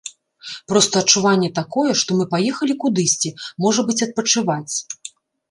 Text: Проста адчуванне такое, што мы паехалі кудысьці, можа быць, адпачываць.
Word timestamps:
Проста 0.71 0.95
адчуванне 1.03 1.49
такое, 1.59 1.91
што 1.99 2.17
мы 2.21 2.25
паехалі 2.33 2.73
кудысьці, 2.85 3.33
можа 3.67 3.81
быць, 3.93 4.01
адпачываць. 4.07 4.75